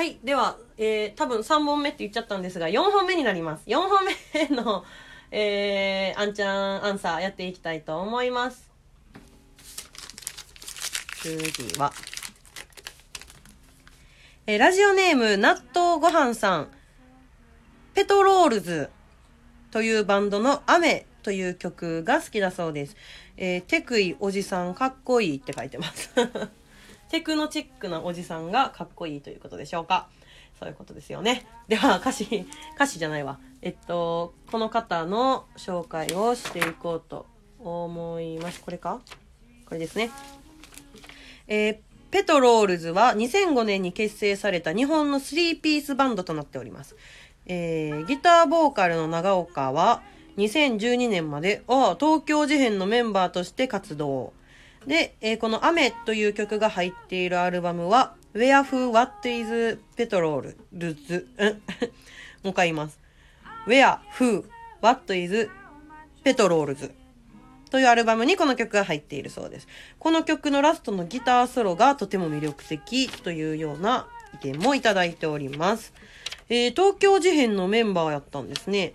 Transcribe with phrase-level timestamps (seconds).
[0.00, 0.18] はい。
[0.24, 3.64] では、えー、多分3本目って言っちゃったんですが、4本目になります。
[3.66, 4.06] 4本
[4.48, 4.82] 目の、
[5.30, 8.70] えー、あんちゃんアンサーやっていきたいと思います。
[11.20, 11.92] 次は、
[14.46, 16.68] えー、ラジオネーム、納豆ごはんさん、
[17.92, 18.88] ペトロールズ
[19.70, 22.96] というバンドの雨という曲が好きだそうです。
[23.36, 26.10] えー、テクイおじさんかっこいいって書いてます。
[27.10, 30.08] テクノチックなおじさんがかっこいいということでしょうか。
[30.58, 31.46] そういうことですよね。
[31.68, 32.46] では、歌詞、
[32.76, 33.38] 歌詞じゃないわ。
[33.62, 37.26] えっと、この方の紹介をしていこうと
[37.58, 38.60] 思います。
[38.60, 39.00] これか？
[39.66, 40.10] これですね。
[41.48, 41.78] えー、
[42.10, 46.96] ペトロールズは2005年に結成された日本の3ピースバンドとなっております。
[47.46, 50.02] えー、ギターボーカルの長岡は
[50.36, 54.32] 2012年まで、あ東京事変のメンバーとして活動。
[54.86, 61.28] で、えー、この雨という曲が入っているアルバムは、Where Who What is Petrol ル ズ、
[62.42, 62.98] もう一回言います。
[63.66, 64.44] Where Who
[64.80, 65.50] What is
[66.24, 66.92] Petrol's
[67.70, 69.68] というアルバムにこの曲が入っているそうです。
[69.98, 75.92] この曲のラストのギターソロがとても魅力的というような意見もいただいております。
[76.48, 78.92] えー、東京事変のメンバーやったんですね。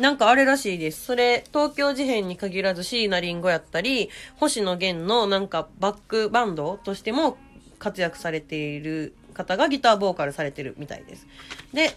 [0.00, 1.04] なんかあれらしいです。
[1.04, 7.38] それ、東京事変に限らず椎名林檎やったり、星野源のなんかバックバンドとしても
[7.78, 11.26] 活躍されている方がギターボーカルされてるみたいです。
[11.72, 11.96] で、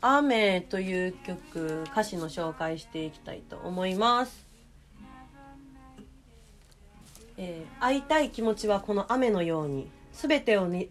[0.00, 4.46] 雨という曲、歌詞の紹介していきたいと思います。
[7.36, 10.88] えー、会いたい気持ちはこの雨のように、すべてをに、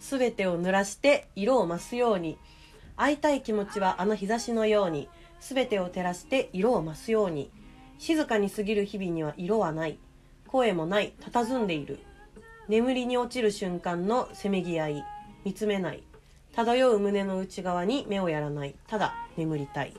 [0.00, 2.36] すべてを濡らして色を増すように、
[2.96, 5.08] 会いたい気持ちはあの日差しのように、
[5.40, 7.50] すべてを照らして色を増すように、
[7.98, 9.98] 静かに過ぎる日々には色はない、
[10.48, 11.98] 声もない、佇んでいる。
[12.68, 15.04] 眠りに落ちる瞬間のせめぎ合い、
[15.44, 16.02] 見つめない。
[16.54, 18.74] 漂う胸の内側に目をやらない。
[18.86, 19.94] ただ眠りたい。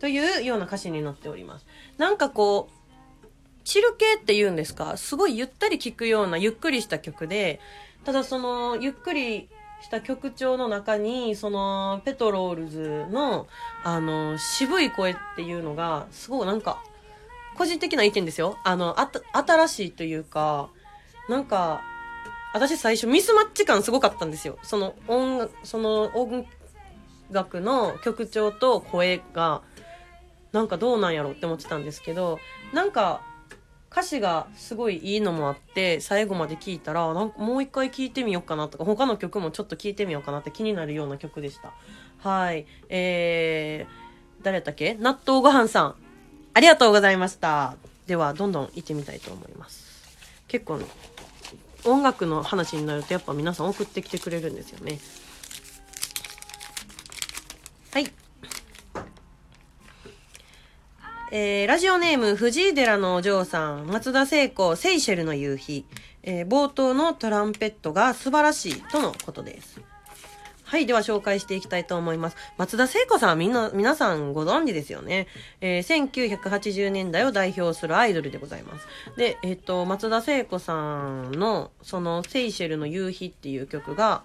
[0.00, 1.66] というような歌詞になっております。
[1.96, 3.26] なんかこう、
[3.64, 4.96] チル系って言うんですか？
[4.96, 7.60] すごいゆったり聴くようなゆっくりした曲で、
[8.04, 9.48] ただそのゆっくり
[9.82, 13.46] した曲調の中に、その、ペトロールズの、
[13.84, 16.82] あの、渋い声っていうのが、すごいなんか、
[17.56, 18.56] 個人的な意見ですよ。
[18.64, 20.70] あの、あ、新しいというか、
[21.28, 21.82] なんか、
[22.54, 24.58] 私最初ミスマッチ感すごかったんですよ。
[24.62, 26.46] その音、その音
[27.30, 29.62] 楽の曲調と声が、
[30.52, 32.38] なんかどうなんやろって思ってたんですけど、
[32.72, 33.22] なんか
[33.92, 41.74] 歌詞がすごいいいのもあって、最後まで聞いたら、なんかもう一回聴いてみようかなとか、他の曲もちょっと聴いてみようかなって気になるような曲でした。
[42.26, 42.66] はい。
[42.88, 44.94] えー、誰だっけ？
[44.94, 45.94] 納豆ごはんさん。
[46.54, 47.76] ありがとうございました。
[48.06, 50.08] では、どんどん行ってみたいと思います。
[50.48, 50.80] 結構、
[51.84, 54.98] 音楽の話になるとやっぱ皆さん送ってきてくれるんですよね。
[57.92, 58.10] はい。
[61.34, 65.86] えー、ラジオネーム、藤井寺のお嬢さん、松田聖子、セイシェルの夕日、
[66.22, 69.80] えー、冒頭のトランペットが素晴らしいとのことです。
[70.62, 70.84] はい。
[70.84, 72.36] では紹介していきたいと思います。
[72.58, 75.26] 松田聖子さんはみんな、皆さんご存知ですよね。
[75.62, 78.86] えー、1980年代を代表するアイドルでございます。
[79.16, 84.22] で、えっ、と、松田聖子さんの、その、セイシェルの夕日っていう曲が、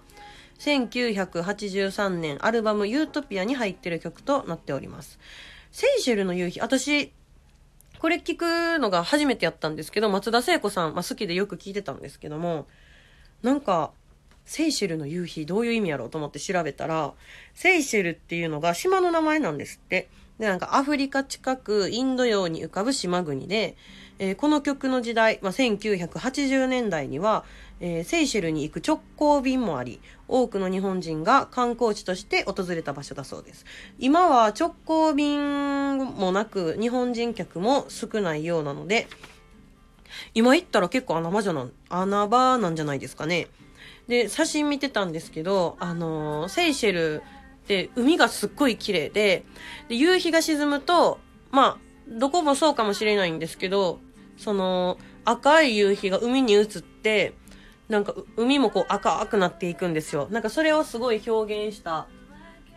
[0.58, 5.18] 1983年アルバムユートピアに入ってる曲となっております。
[5.70, 7.12] セイシェルの夕日、私、
[7.98, 12.66] これ聞くのが初めてやったんですけど、松田聖子さん、まあ、好きでよく聞いてたんですけども、
[13.42, 13.92] なんか、
[14.44, 17.12] セイシェルの夕日どういう意味やろうと思って調べたら、
[17.54, 20.08] セイシェルっていうのが島の名前なんですって。
[20.38, 23.76] で、なんかアフリカ近くインド洋に浮かぶ島国で、
[24.18, 27.44] えー、この曲の時代、まあ、1980年代には、
[27.80, 33.64] えー、セイシェルに行く直行便もあり、多くの日本人が観光地として訪れた場所だそうです。
[33.98, 39.06] 今は直行便もなく、日本人客も少ないようなので、
[40.34, 43.46] 今行ったら結構穴場じゃな、穴場なんじゃないですかね。
[44.08, 47.22] で、写真見てたんですけど、あのー、セイシェル
[47.64, 49.44] って海がすっごい綺麗で、
[49.88, 51.20] で、夕日が沈むと、
[51.50, 54.00] まあ、どこもそうかもしれないんですけど、
[54.38, 57.34] その、赤い夕日が海に映って、
[57.88, 60.28] なんか海もこう赤くなっていくんですよ。
[60.30, 62.06] なんかそれをすごい表現した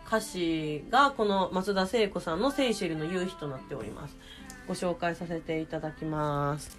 [0.08, 4.18] 歌詞がこの松田聖子さんのセイシェルの夕日となっております。
[4.68, 6.78] ご紹介させていただきます。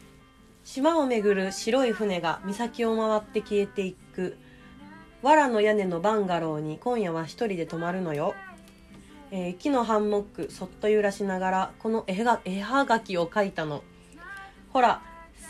[0.64, 4.38] 島をめぐる白い船が岬を回って消えていく。
[5.22, 8.34] 藁の屋根のバンガローに今夜は一人で泊まるのよ。
[9.30, 13.82] えー、木のハンモックそっと揺らしながらこの絵が絵はがきを描いたの。
[14.72, 15.02] ほら、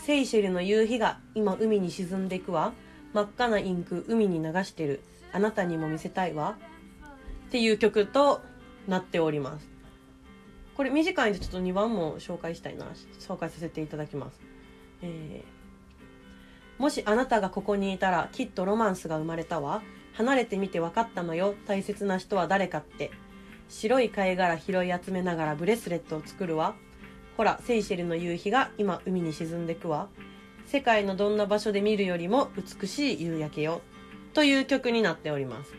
[0.05, 2.73] セイシェルの夕日が今海に沈んでいくわ。
[3.13, 5.01] 真っ赤なインク海に流してる。
[5.31, 6.57] あなたにも見せたいわ。
[7.47, 8.41] っていう曲と
[8.85, 9.69] なっております。
[10.75, 12.87] これ短いんでちょっと2番も紹介したいな。
[13.21, 14.41] 紹介させていただきます、
[15.03, 19.83] えー、もしあなたがここにいたらきっとロマンスが生まれたわ。
[20.15, 21.55] 離れてみて分かったのよ。
[21.65, 23.09] 大切な人は誰かって。
[23.69, 26.75] 白い貝殻拾い集めながらブレスレットを作るわ。
[27.37, 30.07] ほらセイシェルの夕日が今海に沈んでくわ。
[30.65, 32.49] 世界のどんな場所で見るよりも
[32.81, 33.81] 美しい夕焼けよ。
[34.33, 35.73] という曲になっております。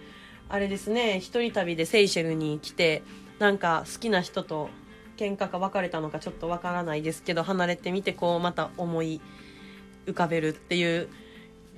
[0.49, 3.03] あれですね一人旅でセイシェルに来て
[3.39, 4.69] なんか好きな人と
[5.17, 9.21] 喧嘩か別れたのかちょっとわからないですけど離れてみてこうまた思い
[10.07, 11.09] 浮かべるっていう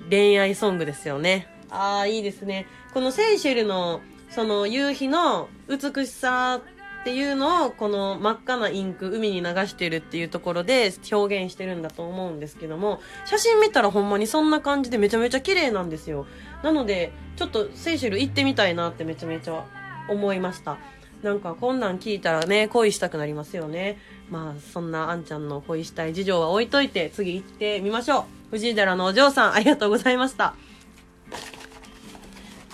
[0.09, 1.47] 恋愛ソングですよね。
[1.69, 2.65] ああいいですね。
[2.93, 6.61] このセイシェルのその夕日の美しさ
[7.01, 16.25] っていうのをこの真っ赤なインク海に流してるっていうところで表現してるんだと思うんですけども写真見たらほんまにそんな感じでめちゃめちゃ綺麗なんですよ。
[16.63, 19.65] なのでちょっとセイシェル行ってみたいなってめちゃめちゃ
[20.09, 20.77] 思いました。
[21.23, 23.97] なんかこんなん聞いたらね恋したくなりますよね。
[24.29, 28.23] まあそんなあんちゃんの恋したい事情は置いといて次行ってみましょう。
[28.51, 30.55] 藤井寺のお嬢さんありがとうございました。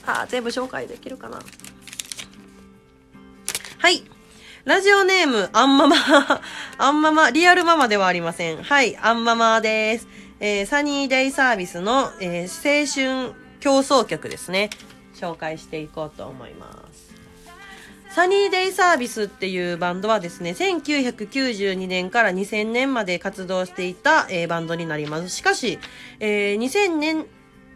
[0.05, 1.39] あ全部紹介できるかな。
[3.83, 4.05] はい
[4.63, 5.97] ラジオネーム、アンママ。
[6.79, 8.63] アンママ、リアルママではありません。
[8.63, 10.07] はい、アンママです。
[10.39, 14.69] えー、サニーデイサービスの、えー、青春競争曲ですね。
[15.13, 17.13] 紹介していこうと思います。
[18.15, 25.27] サニーデイサービスっていうバンドはですね、1992年から2000年まで活動していた、えー、バンドになります。
[25.27, 25.77] しかし、
[26.21, 27.25] えー、2000年、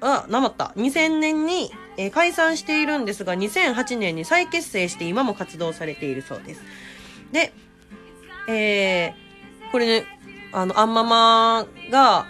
[0.01, 0.73] あ、なまった。
[0.75, 6.61] 2000年に、えー、解散しているんですが、2008年に再結成して今も活動されているそうです。
[7.31, 7.53] で、
[8.47, 10.05] えー、これね、
[10.53, 12.25] あの、あんままが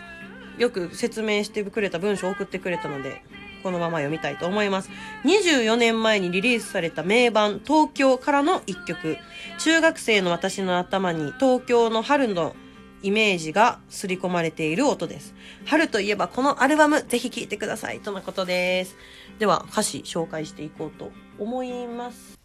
[0.57, 3.23] よく説明してくれた文章を送ってくれたので、
[3.63, 4.89] このまま読みたいと思います。
[5.25, 9.17] 24年前にリリースされた名盤、東京からの一曲。
[9.59, 12.55] 中学生の私の頭に東京の春の
[13.03, 15.35] イメージが刷り込まれている音です。
[15.65, 18.95] 春といえばこのアルバムぜひ聴いてくださいとのことです。
[19.39, 22.39] では歌詞紹介していこうと思います。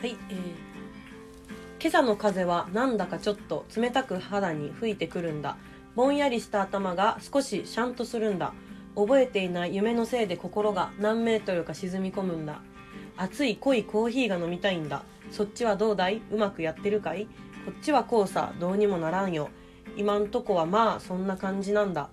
[0.00, 0.36] はい、えー、
[1.80, 5.56] 今朝の風はなんだかちょっと冷たく肌に吹いてくるんだ。
[5.94, 8.54] ぼんやりした頭が少しシャンとするんだ。
[8.96, 12.62] 覚えていない夢のせいで心が何メートルか沈み込むんだ。
[13.16, 15.02] 熱い濃いコーヒーが飲みたいんだ。
[15.30, 16.22] そっちはどうだい？
[16.30, 17.26] うまくやってるかい？
[17.66, 19.50] こっちはこうさ、どうにもならんよ。
[19.96, 22.08] 今んとこはまあそんな感じなんだ。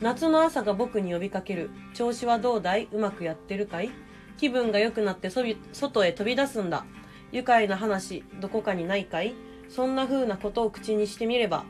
[0.00, 1.70] 夏の朝が僕に呼びかける。
[1.94, 2.88] 調子はどうだい？
[2.92, 3.90] うまくやってるかい？
[4.36, 6.84] 気分が良くなって外へ飛び出すんだ。
[7.32, 9.34] 愉快な話、どこかにないかい？
[9.68, 11.64] そんな風なことを口にしてみれば、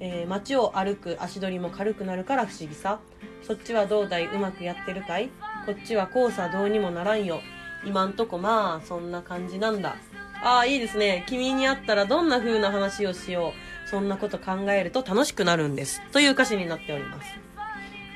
[0.00, 3.00] えー、街を歩く足取りも軽くなるから不思議さ。
[3.42, 4.26] そっちはどうだい？
[4.26, 5.30] うまくやってるかい？
[5.64, 7.40] こっちはこうさどうにもならんよ。
[7.84, 9.96] 今んとこまあそんな感じなんだ。
[10.42, 11.24] ああ、いいですね。
[11.26, 13.52] 君に会ったらどんな風な話をしよ
[13.86, 13.88] う。
[13.88, 16.02] そんなこと考えると楽しくなるんです。
[16.12, 17.28] という歌詞になっております。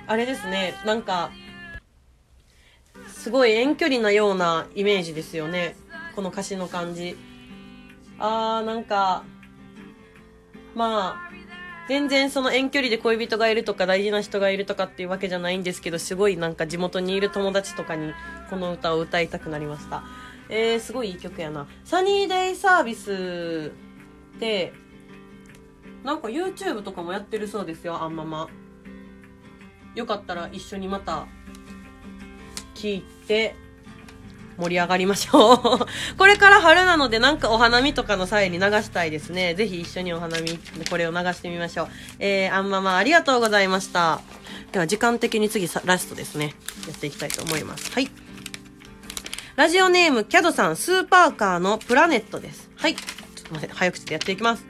[0.07, 1.31] あれですね、なんか、
[3.09, 5.77] すごい遠距離なようなイメージですよね。
[6.15, 7.17] この歌詞の感じ。
[8.19, 9.25] あー、なんか、
[10.75, 11.33] まあ、
[11.89, 18.13] 全然その遠距離で恋人がいるとか大事な人がいるとかっていうわけじゃないんですけど、すごいなんか地元にいる友達とかに
[18.51, 20.05] この歌を歌いたくなりました。
[20.55, 21.67] えー、すごいいい曲やな。
[21.83, 23.73] サニーデイサービス
[24.37, 24.75] って、
[26.05, 28.49] なんか YouTube とかもやってるそうですよ、あんまま。
[29.95, 31.27] よかったら一緒にまた
[32.75, 33.55] 聞いて
[34.59, 39.55] 盛り上がりましょう これから春なのでなんかお花見とかの際に流したいですね。
[39.55, 40.59] ぜひ一緒にお花見、
[40.91, 41.89] これを流してみましょう。
[42.19, 44.21] えー、あんままありがとうございました。
[44.71, 46.55] では時間的に次ラストですね。
[46.87, 47.91] やっていきたいと思います。
[47.93, 48.22] はい。
[49.55, 52.71] ラジオネームキャドさん、スーパーカーのプラネットです。
[52.75, 52.95] はい。
[52.95, 54.65] ちょっと待って、早口でやっていきます。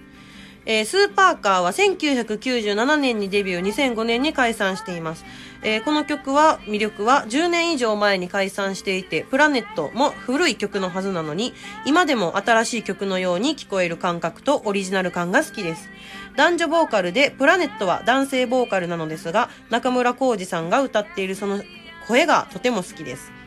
[0.66, 5.24] えー、スーパーカーは1997年にデビュー、2005年に解散しています。
[5.62, 11.54] えー、この曲は、魅力は10年以上前に解散していて、プラネットも古い曲のはずなのに、
[11.86, 15.90] 今でも新しい曲のように聞こえる感覚とオリジナル感が好きです。
[16.34, 21.62] 男女ボーカルで、プラネットは男性ボーカルなのですが、中村浩二さんが歌っているその
[22.08, 23.41] 声がとても好きです。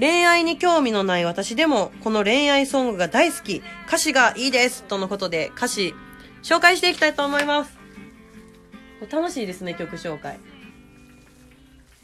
[0.00, 5.94] 恋愛に興味のない私でも、この恋愛ソングが大好き、歌詞がいいですとのことで、歌詞
[6.42, 7.78] 紹介していきたいと思います。
[9.10, 10.40] 楽しいですね、曲紹介。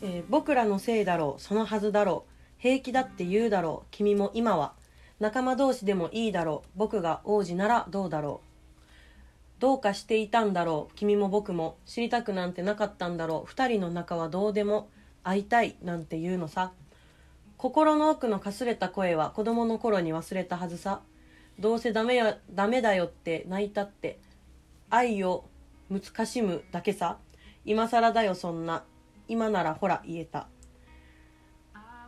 [0.03, 4.75] えー、僕らのせいだろう、そのはずだろう、平気だって言うだろう、君も今は。
[5.19, 9.61] 仲間同士でもいいだろう、僕が王子ならどうだろう。
[9.61, 11.77] どうかしていたんだろう、君も僕も。
[11.87, 14.89] 知りたくなんてなかったんだろう、二人の仲はどうでも。
[15.25, 16.73] 会いたいなんて言うのさ
[17.61, 21.03] 心の奥のかすれた声は子供の頃に忘れたはずさ。
[21.59, 24.19] どうせダメよダメだよって泣いたって
[24.89, 25.45] 愛を
[25.91, 27.19] 難しむだけさ。
[27.67, 28.85] 今更だよそんな。
[29.29, 30.49] 今ならほら言えた。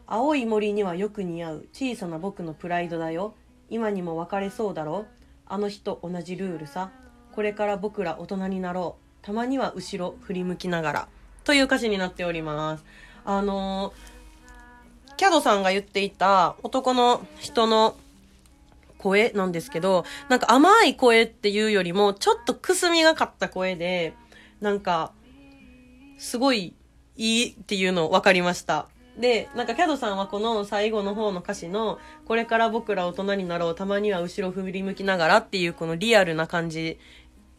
[0.06, 1.68] 青い森にはよく似合う。
[1.74, 3.34] 小さな僕のプライドだよ。
[3.68, 5.04] 今にも別れそうだろ
[5.44, 6.92] あの日と同じルールさ。
[7.32, 9.26] これから僕ら大人になろう。
[9.26, 11.08] たまには後ろ振り向きながら。
[11.44, 12.86] という歌詞になっております。
[13.26, 14.11] あのー、
[15.22, 17.94] キャドさんが言っていた男の人の
[18.98, 24.14] 声なんですけど、なんか甘い声っていうよりも、ちょっとくすみがかった声で、
[24.60, 25.12] なんか、
[26.18, 26.74] すごい
[27.16, 28.88] いいっていうの分かりました。
[29.16, 36.98] で、なんかキャドさんはこの最後の方の歌詞の、これから僕ら大人になろう、たまには後ろ振り向きながらっていうこのリアルな感じ、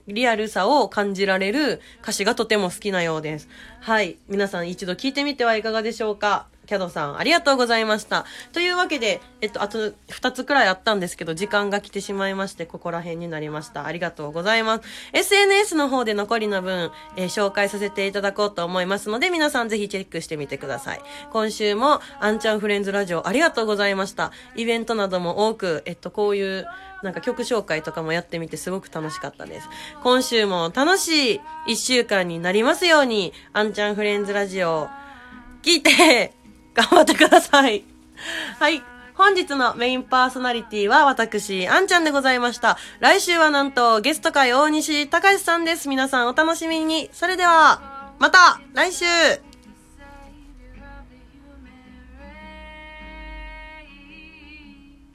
[0.07, 3.47] リアルさを感じられる歌詞がとても好きなようです。
[3.79, 4.17] はい。
[4.27, 6.51] 皆さん一度聞いてみてはいかがでしょうか？
[6.65, 8.25] キャドさん、ありがとうございました。
[8.53, 13.85] というわけで、えっと、あと2つくらいあったんですけど、時間が来てしまいまして、ここら辺になりました。
[13.85, 14.83] ありがとうございます。
[15.13, 21.01] SNS の方で残りの分、えー、紹介させていただこうと思いますので、皆さんぜひチェックしてみてください。
[21.31, 24.31] 今週も、あんちゃんフレンズラジオ、ありがとうございました。
[24.55, 26.65] イベントなども多く、えっと、こういう、
[27.03, 29.67] なんか曲紹介とかもやってみてすごく楽しかったです。
[30.01, 34.87] 今週も楽しい一週間になりますように、あんちゃんフレンズラジオ、
[35.61, 36.33] 聞いて、
[36.73, 37.83] 頑張ってください。
[38.59, 38.83] はい。
[39.15, 42.77] 本日のメインパーソナリティは私、あんちゃんでございました。
[42.99, 45.87] 来週はなんとゲスト会大西隆さんです。
[45.87, 47.09] 皆さんお楽しみに。
[47.13, 49.05] それでは、また来週